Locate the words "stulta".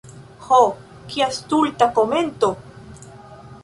1.37-1.91